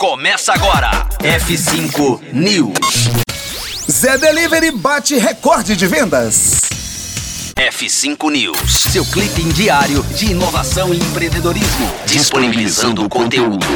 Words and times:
Começa 0.00 0.54
agora. 0.54 1.06
F5 1.18 2.32
News. 2.32 3.10
Zé 3.86 4.16
Delivery 4.16 4.70
bate 4.70 5.18
recorde 5.18 5.76
de 5.76 5.86
vendas. 5.86 6.62
F5 7.54 8.30
News. 8.30 8.72
Seu 8.90 9.04
clipe 9.04 9.42
diário 9.52 10.02
de 10.04 10.30
inovação 10.30 10.94
e 10.94 10.96
empreendedorismo. 10.96 11.86
Disponibilizando 12.06 13.04
o 13.04 13.10
conteúdo. 13.10 13.66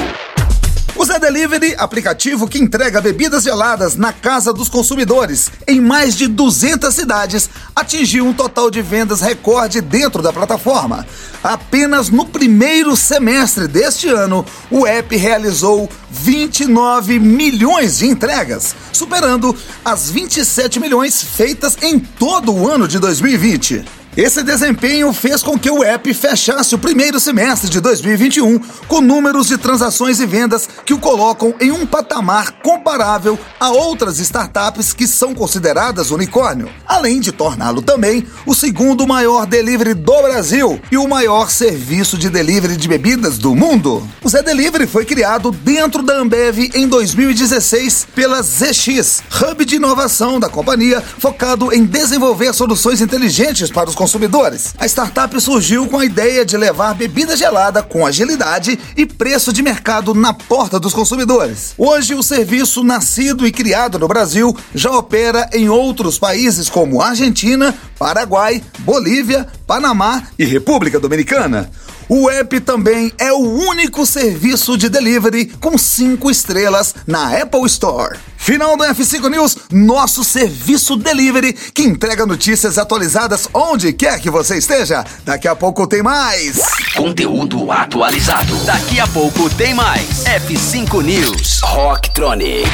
O 1.04 1.06
Zé 1.06 1.18
Delivery, 1.18 1.74
aplicativo 1.76 2.48
que 2.48 2.58
entrega 2.58 2.98
bebidas 2.98 3.42
geladas 3.42 3.94
na 3.94 4.10
casa 4.10 4.54
dos 4.54 4.70
consumidores 4.70 5.50
em 5.68 5.78
mais 5.78 6.16
de 6.16 6.26
200 6.26 6.94
cidades, 6.94 7.50
atingiu 7.76 8.24
um 8.24 8.32
total 8.32 8.70
de 8.70 8.80
vendas 8.80 9.20
recorde 9.20 9.82
dentro 9.82 10.22
da 10.22 10.32
plataforma. 10.32 11.06
Apenas 11.42 12.08
no 12.08 12.24
primeiro 12.24 12.96
semestre 12.96 13.68
deste 13.68 14.08
ano, 14.08 14.46
o 14.70 14.86
app 14.86 15.14
realizou 15.14 15.90
29 16.10 17.18
milhões 17.18 17.98
de 17.98 18.06
entregas, 18.06 18.74
superando 18.90 19.54
as 19.84 20.08
27 20.08 20.80
milhões 20.80 21.22
feitas 21.22 21.76
em 21.82 21.98
todo 21.98 22.50
o 22.50 22.66
ano 22.66 22.88
de 22.88 22.98
2020. 22.98 24.03
Esse 24.16 24.44
desempenho 24.44 25.12
fez 25.12 25.42
com 25.42 25.58
que 25.58 25.68
o 25.68 25.82
app 25.82 26.14
fechasse 26.14 26.72
o 26.72 26.78
primeiro 26.78 27.18
semestre 27.18 27.68
de 27.68 27.80
2021 27.80 28.60
com 28.86 29.00
números 29.00 29.48
de 29.48 29.58
transações 29.58 30.20
e 30.20 30.26
vendas 30.26 30.68
que 30.86 30.94
o 30.94 31.00
colocam 31.00 31.52
em 31.60 31.72
um 31.72 31.84
patamar 31.84 32.52
comparável 32.62 33.36
a 33.58 33.70
outras 33.70 34.20
startups 34.20 34.92
que 34.92 35.08
são 35.08 35.34
consideradas 35.34 36.12
unicórnio, 36.12 36.70
além 36.86 37.18
de 37.18 37.32
torná-lo 37.32 37.82
também 37.82 38.24
o 38.46 38.54
segundo 38.54 39.04
maior 39.04 39.46
delivery 39.46 39.94
do 39.94 40.22
Brasil 40.22 40.80
e 40.92 40.96
o 40.96 41.08
maior 41.08 41.50
serviço 41.50 42.16
de 42.16 42.30
delivery 42.30 42.76
de 42.76 42.86
bebidas 42.86 43.36
do 43.36 43.52
mundo. 43.52 44.08
O 44.22 44.28
Zé 44.28 44.44
Delivery 44.44 44.86
foi 44.86 45.04
criado 45.04 45.50
dentro 45.50 46.04
da 46.04 46.18
Ambev 46.18 46.70
em 46.72 46.86
2016 46.86 48.06
pela 48.14 48.40
ZX, 48.42 49.24
hub 49.42 49.64
de 49.64 49.74
inovação 49.74 50.38
da 50.38 50.48
companhia 50.48 51.02
focado 51.18 51.74
em 51.74 51.84
desenvolver 51.84 52.54
soluções 52.54 53.00
inteligentes 53.00 53.72
para 53.72 53.90
os 53.90 54.03
consumidores. 54.04 54.74
A 54.76 54.84
startup 54.84 55.40
surgiu 55.40 55.86
com 55.86 55.98
a 55.98 56.04
ideia 56.04 56.44
de 56.44 56.58
levar 56.58 56.94
bebida 56.94 57.34
gelada 57.34 57.82
com 57.82 58.04
agilidade 58.04 58.78
e 58.94 59.06
preço 59.06 59.50
de 59.50 59.62
mercado 59.62 60.14
na 60.14 60.34
porta 60.34 60.78
dos 60.78 60.92
consumidores. 60.92 61.72
Hoje, 61.78 62.14
o 62.14 62.22
serviço 62.22 62.84
nascido 62.84 63.46
e 63.46 63.50
criado 63.50 63.98
no 63.98 64.06
Brasil 64.06 64.54
já 64.74 64.90
opera 64.90 65.48
em 65.54 65.70
outros 65.70 66.18
países 66.18 66.68
como 66.68 67.00
Argentina, 67.00 67.74
Paraguai, 67.98 68.62
Bolívia, 68.80 69.48
Panamá 69.66 70.24
e 70.38 70.44
República 70.44 71.00
Dominicana. 71.00 71.70
O 72.06 72.28
app 72.28 72.60
também 72.60 73.10
é 73.16 73.32
o 73.32 73.38
único 73.38 74.04
serviço 74.04 74.76
de 74.76 74.90
delivery 74.90 75.46
com 75.46 75.78
cinco 75.78 76.30
estrelas 76.30 76.94
na 77.06 77.38
Apple 77.38 77.64
Store. 77.64 78.18
Final 78.44 78.76
do 78.76 78.84
F5 78.84 79.30
News, 79.30 79.56
nosso 79.72 80.22
serviço 80.22 80.96
delivery 80.96 81.54
que 81.54 81.80
entrega 81.80 82.26
notícias 82.26 82.76
atualizadas 82.76 83.48
onde 83.54 83.90
quer 83.90 84.20
que 84.20 84.28
você 84.28 84.58
esteja. 84.58 85.02
Daqui 85.24 85.48
a 85.48 85.56
pouco 85.56 85.86
tem 85.86 86.02
mais. 86.02 86.60
Conteúdo 86.94 87.72
atualizado. 87.72 88.54
Daqui 88.66 89.00
a 89.00 89.06
pouco 89.06 89.48
tem 89.48 89.72
mais. 89.72 90.24
F5 90.24 91.02
News. 91.02 91.60
Rocktronic. 91.62 92.68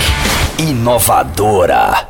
Inovadora. 0.59 2.09